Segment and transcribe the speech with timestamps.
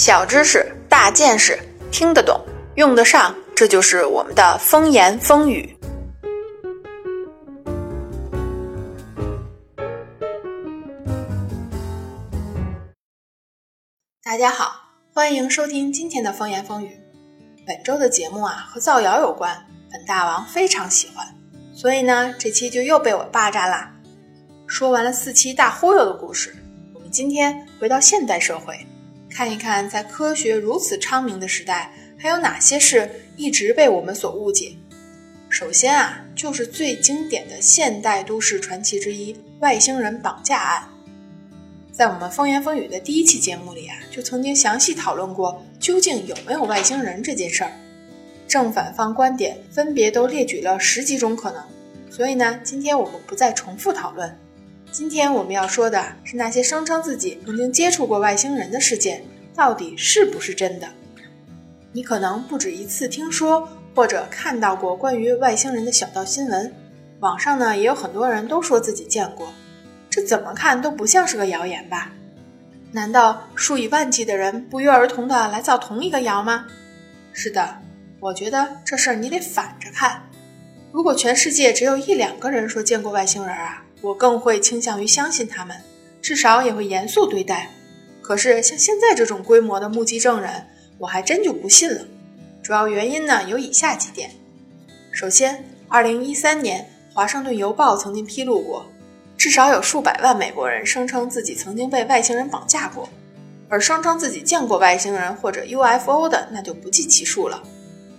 [0.00, 1.58] 小知识，大见识，
[1.92, 2.42] 听得懂，
[2.76, 5.76] 用得上，这就是我们的风言风语。
[14.22, 14.72] 大家好，
[15.12, 16.98] 欢迎收听今天的风言风语。
[17.66, 21.26] 本周的节目啊，和造谣有关，本大王非常喜欢，
[21.74, 23.94] 所以呢，这期就又被我霸占啦。
[24.66, 26.56] 说完了四期大忽悠的故事，
[26.94, 28.74] 我们今天回到现代社会。
[29.30, 34.76] 看一看，在科学如此昌明的时代，还有哪些事一直被我们所误解？
[35.48, 40.88] 首先啊，就是最经典的现代都市传奇之一——外星人绑架案。
[41.92, 47.72] 在我们风言风语的第一期节目里啊，就曾经详细讨论过究竟有没有外星人这件事儿。
[48.48, 51.62] 正反方观点分别都列举了十几种可能，
[52.10, 54.36] 所以呢，今天我们不再重复讨论。
[54.92, 59.22] 今天我们要说的是那些声称自己曾经接触过外星人的事件，
[59.54, 60.88] 到底是不是真的？
[61.92, 66.74] 你可能不止一次听说或者看到过关于外星人的小道新闻，
[67.20, 69.52] 网上呢也有很多人都说自己见过，
[70.10, 72.10] 这怎么看都不像是个谣言吧？
[72.90, 76.66] 难道数以万计的人不约而同的来造同一个谣吗？
[77.32, 77.76] 是的，
[78.18, 80.24] 我觉得这事儿你得反着看。
[80.90, 83.84] 如果全世界只有一两个人说见过外星人啊？
[84.00, 85.76] 我更会倾向于相信他们，
[86.22, 87.70] 至少也会严肃对待。
[88.22, 90.66] 可是像现在这种规模的目击证人，
[90.98, 92.06] 我还真就不信了。
[92.62, 94.30] 主要原因呢有以下几点：
[95.10, 98.86] 首先，2013年《华盛顿邮报》曾经披露过，
[99.36, 103.08] 至少有数百万美国人声称自己曾经被外星人绑架过，
[103.68, 107.62] 而声称自己见过外星人或者 UFO 的那就不计其数了。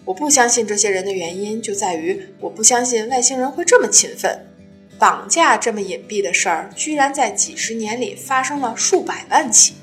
[0.04, 4.48] 我不相信这些人的原因就在于，我不相信外星人会这么勤奋。
[5.02, 9.74] 绑架这么隐蔽的事儿，居然在几十年里发生了数百万起。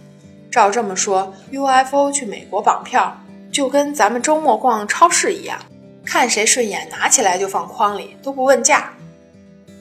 [0.48, 5.58] 照这么说，UFO 去美国绑票，就跟咱们周末逛超市一样，
[6.06, 8.92] 看谁顺眼拿起来就放筐里，都不问价。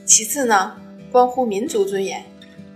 [0.05, 0.75] 其次呢，
[1.11, 2.25] 关乎民族尊严，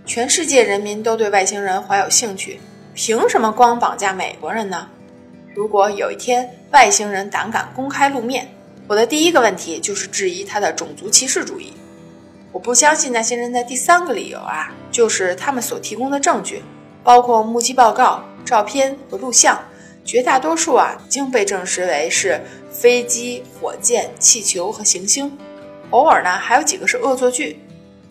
[0.06, 2.60] 全世界人民都对外星人怀有兴趣，
[2.94, 4.88] 凭什么光绑架美国人呢？
[5.52, 8.46] 如果有一天外星人胆敢公开露面，
[8.86, 11.72] 我的第一个问题就是质疑他的种族歧视主义。
[12.52, 16.62] 我不相信那些人的第三个理由啊，就是他们所提供的证据，
[17.02, 19.58] 包括目击报告、照片和录像，
[20.04, 25.36] 绝大多数啊已经被证实为是飞机、火箭、气球和行星，
[25.90, 27.58] 偶尔呢还有几个是恶作剧。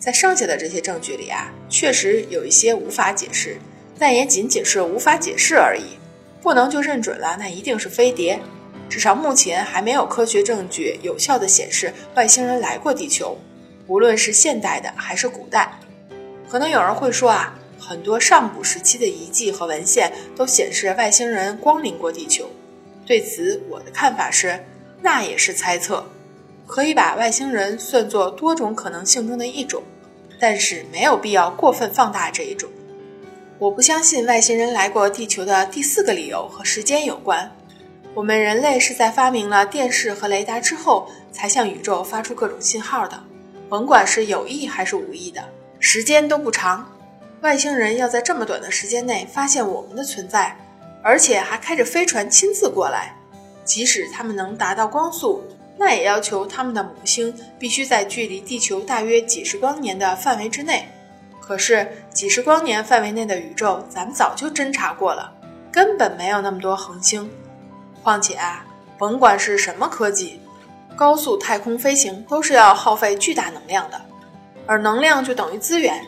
[0.00, 3.56] 在剩下的这些证据里啊，确实有一些无法解释，
[3.96, 5.96] 但也仅仅是无法解释而已，
[6.42, 8.40] 不能就认准了那一定是飞碟。
[8.88, 13.38] 至少目前还没有科学证据有效的显示外星人来过地球。
[13.92, 15.70] 无论是现代的还是古代，
[16.48, 22.48] 可能有人会说啊，很多上古时期的遗迹和文献都显示外星人光临过地球。
[23.04, 24.64] 对此，我的看法是，
[25.02, 26.06] 那也是猜测，
[26.66, 29.82] 可以把外星人算作多种可能性中的一种，
[30.40, 32.70] 但是没有必要过分放大这一种。
[33.58, 37.54] 我不相信外星人来过地球的第四个理由和时间有关。
[38.14, 43.22] 我们人类是在发明了电视和雷达之后，才向宇宙发出各种信号的。
[43.72, 45.42] 甭管是有意还是无意的，
[45.78, 46.92] 时间都不长。
[47.40, 50.54] 外星人要在这么短的时间内发现我们的存在，
[51.02, 53.16] 而且还开着飞船亲自过来，
[53.64, 55.42] 即使他们能达到光速，
[55.78, 60.86] 那也要求他们的母星必须在距离地球大约几十光年的范围之内。
[61.40, 65.32] 可是几十光年范围内的宇宙，咱们早就侦查过了，
[65.72, 67.30] 根本没有那么多恒星。
[68.02, 68.66] 况且啊，
[68.98, 70.42] 甭管是什么科技。
[70.96, 74.00] 高速太空飞行都是要耗费巨大能量的，
[74.66, 76.04] 而能量就等于资源。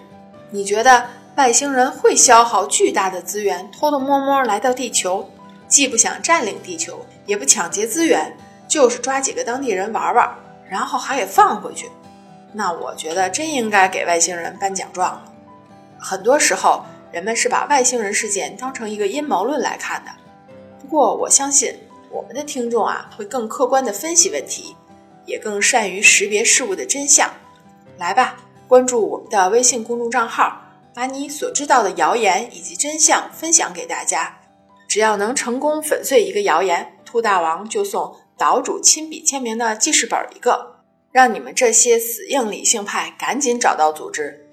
[0.50, 1.06] 你觉得
[1.36, 5.28] 外星人会消耗巨大的资源，偷偷摸摸来到地球，
[5.66, 8.36] 既不想占领地球，也不抢劫资源，
[8.68, 10.32] 就是抓几个当地人玩玩，
[10.68, 11.90] 然后还给放回去？
[12.52, 15.24] 那我觉得真应该给外星人颁奖状了。
[15.98, 20.10] 很多时候，人们是把外星人事件当成一个阴谋论来看的。
[20.80, 21.74] 不过，我相信。
[22.14, 24.76] 我们的听众啊，会更客观地分析问题，
[25.26, 27.28] 也更善于识别事物的真相。
[27.98, 28.36] 来吧，
[28.68, 30.62] 关注我们的微信公众账号，
[30.94, 34.38] 把你所知道的谣言以及真相分享给大家。
[34.86, 40.76] 只要能成功粉碎一个谣言，兔大王就送岛主亲笔签名的记事本一个，
[41.10, 44.46] 让你们这些死硬理性派赶紧找到组织。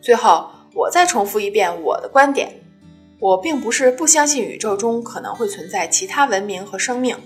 [0.00, 2.63] 最后，我再重复一遍我的观点。
[3.24, 7.16] 我并不是不相信宇宙中可能会存在其他文明和生命，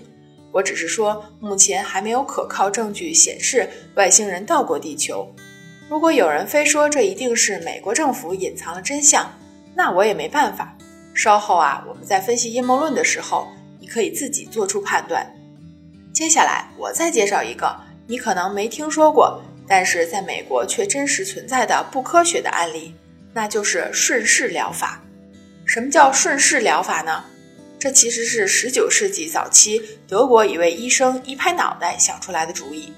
[0.49, 5.29] 我只是说目前还没有可靠证据显示外星人到过地球。
[5.89, 9.29] 如果有人非说这一定是美国政府隐藏了真相，
[9.75, 10.73] 那我也没办法。
[11.13, 15.29] 稍后啊，我们在分析阴谋论的时候，你可以自己做出判断。
[16.13, 17.75] 接下来我再介绍一个
[18.07, 22.95] 你可能没听说过，但是在美国却真实存在的不科学的案例，
[23.33, 25.03] 那就是顺势疗法。
[25.69, 27.25] 什么叫顺势疗法呢？
[27.77, 32.91] 这其实是19世纪早期德国一位医生一拍脑袋想出来的主意。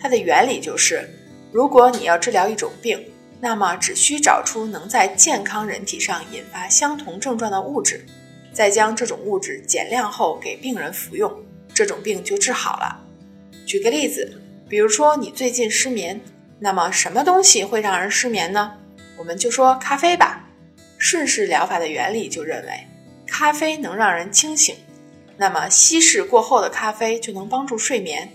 [0.00, 1.08] 它的原理就是，
[1.52, 3.00] 如果你要治疗一种病，
[3.40, 8.04] 那么只需找出能在健康人体上引发相同症状的物质，
[8.52, 11.32] 再将这种物质减量后给病人服用，
[11.72, 13.04] 这种病就治好了。
[13.64, 16.20] 举个例子，比如说你最近失眠，
[16.58, 18.72] 那么什么东西会让人失眠呢？
[19.16, 20.48] 我们就说咖啡吧。
[21.00, 22.86] 顺势疗法的原理就认为。
[23.26, 24.76] 咖啡能让人清醒，
[25.36, 28.28] 那么稀释过后的咖啡就能帮助睡眠，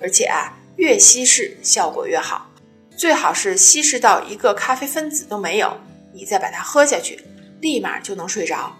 [0.00, 2.50] 而且啊，越稀释效果越好，
[2.96, 5.76] 最好是稀释到一个咖啡分子都没有，
[6.12, 7.22] 你再把它喝下去，
[7.60, 8.74] 立马就能睡着。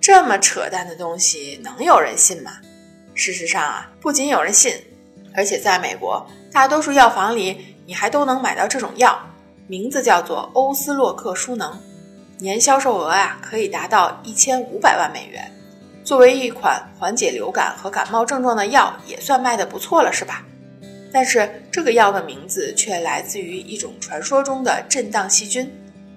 [0.00, 2.58] 这么扯淡的东西能有人信吗？
[3.14, 4.72] 事实上啊，不仅有人信，
[5.34, 9.18] 而且在美国，大多数药房里你还都能买到这种药，
[9.66, 11.80] 名字叫做欧斯洛克舒能。
[12.40, 15.52] 年销售额啊，可以达到一千五百万美元。
[16.04, 20.44] 作为一款缓解流感和感冒症状的药，也算卖的不错了，是吧？
[21.12, 25.68] 但是这个药的名字却来自于一种传说中的震荡细菌，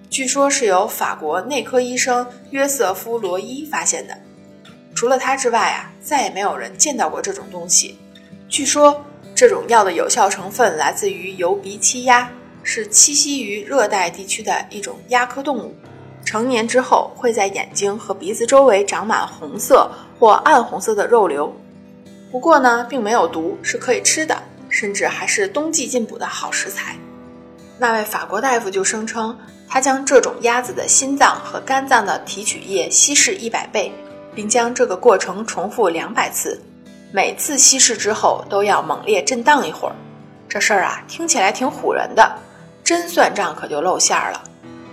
[0.09, 4.15] 据说是由法国内科医生约瑟夫·罗伊发现的。
[4.94, 7.97] 除了他之外啊，再也没有人见到过这种东西。
[8.47, 9.03] 据说
[9.33, 12.29] 这种药的有效成分来自于油鼻栖鸦，
[12.62, 15.74] 是栖息于热带地区的一种鸦科动物。
[16.31, 21.54] 成年之后会在眼睛和鼻子周围长满红色或暗红色的肉瘤，
[22.31, 26.95] 不过呢，并没有毒，是可以吃的，甚至还是冬季进补的好食材。
[27.78, 29.38] 那位法国大夫就声称，
[29.68, 33.92] 他将这种鸭子的心脏和肝脏的提取液稀释一百倍，
[34.34, 36.62] 并将这个过程重复两百次，
[37.12, 39.95] 每次稀释之后都要猛烈震荡一会儿。
[40.48, 42.38] 这事儿啊，听起来挺唬人的，
[42.86, 44.42] 真算账可就露馅了。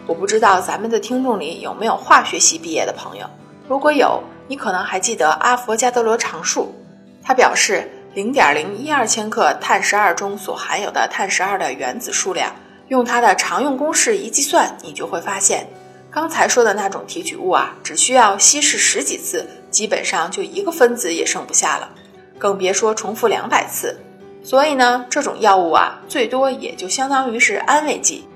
[0.08, 3.28] 我不知道咱们的听众里有没有化学系毕业的朋友，
[3.68, 6.74] 如果有，你可能还记得阿佛加德罗常数。
[7.22, 12.56] 他表示，零点零一二千克碳十二中所含有的碳十二的原子数量，
[12.88, 15.66] 用它的常用公式一计算，你就会发现，
[16.10, 21.90] 刚才说的那种提取物啊，只需要稀释十几次，基本上就一个分子也剩不下了，
[22.38, 23.94] 更别说重复两百次。
[24.42, 28.26] 所以呢，这种药物啊，最多也就相当于是安慰剂。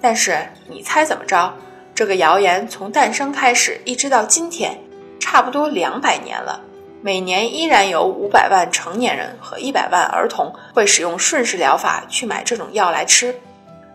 [0.00, 1.52] 但是你猜怎么着？
[1.94, 4.78] 这个谣言从诞生开始，一直到今天，
[5.18, 6.60] 差不多两百年了。
[7.02, 13.34] 每年依然有五百万成年人和一百万儿童会使用顺势疗法去买这种药来吃。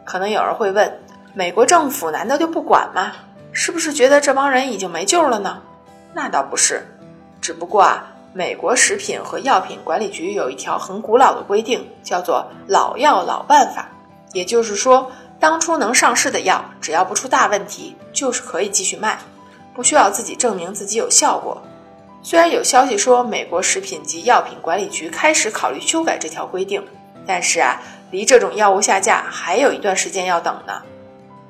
[0.04, 1.00] 可能有人会问：
[1.34, 3.14] 美国政府难道就不管吗？
[3.54, 5.62] 是不是觉得这帮人已经没救了呢？
[6.14, 6.86] 那倒不是，
[7.40, 13.88] 只不过啊，美国食品和药品管理局有一条很古老的规定，叫做“老药老办法”，
[14.34, 15.10] 也就是说。
[15.44, 19.20] 当初能上市的药，只要不出大问题，就是可以继续卖，
[19.76, 21.62] 不需要自己证明自己有效果。
[22.22, 26.82] 虽然有消息说美国食品及药品管理局开始考虑修改这条规定，
[27.28, 27.78] 但是啊，
[28.10, 30.82] 离这种药物下架还有一段时间要等呢。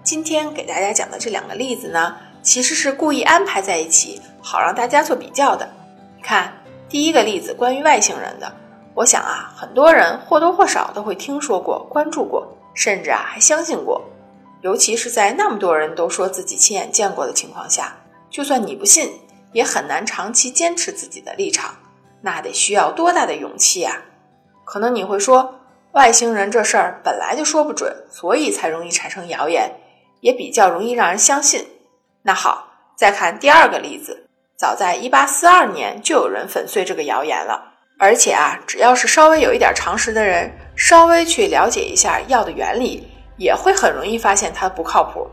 [0.01, 5.69] 今天给大家讲的这两个例子呢，其实是故意安排在一起，好让大家做比较的。
[6.23, 6.51] 看
[6.89, 8.51] 第一个例子，关于外星人的，
[8.95, 12.57] 我想啊，很多人或多或少都会听说过、关注过。
[12.73, 14.01] 甚至啊，还相信过，
[14.61, 17.95] 尤其是在那么多人都说自己亲眼见过的情况下，
[18.29, 19.19] 就算你不信，
[19.51, 21.75] 也很难长期坚持自己的立场，
[22.21, 24.01] 那得需要多大的勇气啊！
[24.65, 25.59] 可能你会说，
[25.91, 29.71] 外星人这事儿本来就说不准，所以才容易产生谣言，
[30.21, 31.67] 也比较容易让人相信。
[32.23, 34.27] 那好，再看第二个例子，
[34.57, 40.51] 早在一八四二年就有人粉碎这个谣言了，而且啊，只要是稍微有一点常识的人。
[40.75, 45.27] 稍微去了解一下药的原理，也会很容易发现它不靠谱。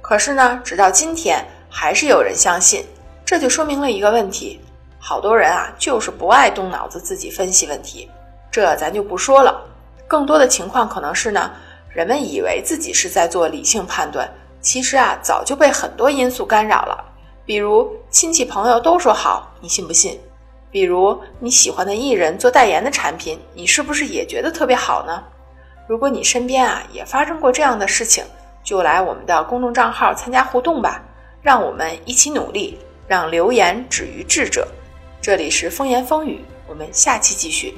[0.00, 2.84] 可是呢，直到今天还是有人相信，
[3.24, 4.60] 这就说明了一个问题：
[4.98, 8.10] 好多人啊，就是不爱动脑子自己分析问题。
[8.50, 9.62] 这咱就不说了。
[10.06, 11.50] 更多的情况可能是呢，
[11.88, 14.30] 人们以为自己是在做理性判断，
[14.60, 17.02] 其实啊，早就被很多因素干扰了。
[17.46, 20.20] 比如亲戚朋友都说好，你信不信？
[20.72, 25.22] 比如你喜欢的艺人做代言的产品，你是不是也觉得特别好呢？
[25.86, 28.24] 如果你身边啊也发生过这样的事情，
[28.64, 31.02] 就来我们的公众账号参加互动吧，
[31.42, 34.66] 让我们一起努力，让流言止于智者。
[35.20, 37.74] 这里是风言风语，我们下期继续。